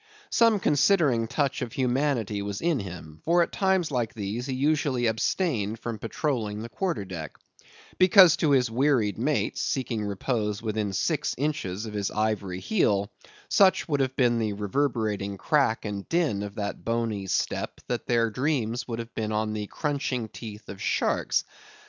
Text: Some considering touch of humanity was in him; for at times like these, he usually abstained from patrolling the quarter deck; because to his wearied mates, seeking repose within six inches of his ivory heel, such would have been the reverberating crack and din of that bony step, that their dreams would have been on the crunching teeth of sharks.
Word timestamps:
Some 0.31 0.59
considering 0.59 1.27
touch 1.27 1.61
of 1.61 1.73
humanity 1.73 2.41
was 2.41 2.59
in 2.59 2.79
him; 2.79 3.21
for 3.23 3.43
at 3.43 3.51
times 3.51 3.91
like 3.91 4.15
these, 4.15 4.47
he 4.47 4.55
usually 4.55 5.05
abstained 5.05 5.77
from 5.77 5.99
patrolling 5.99 6.63
the 6.63 6.69
quarter 6.69 7.05
deck; 7.05 7.37
because 7.99 8.35
to 8.37 8.49
his 8.49 8.71
wearied 8.71 9.19
mates, 9.19 9.61
seeking 9.61 10.03
repose 10.03 10.59
within 10.59 10.91
six 10.91 11.35
inches 11.37 11.85
of 11.85 11.93
his 11.93 12.09
ivory 12.09 12.59
heel, 12.61 13.11
such 13.47 13.87
would 13.87 13.99
have 13.99 14.15
been 14.15 14.39
the 14.39 14.53
reverberating 14.53 15.37
crack 15.37 15.85
and 15.85 16.09
din 16.09 16.41
of 16.41 16.55
that 16.55 16.83
bony 16.83 17.27
step, 17.27 17.79
that 17.87 18.07
their 18.07 18.31
dreams 18.31 18.87
would 18.87 18.97
have 18.97 19.13
been 19.13 19.31
on 19.31 19.53
the 19.53 19.67
crunching 19.67 20.29
teeth 20.29 20.67
of 20.67 20.81
sharks. 20.81 21.43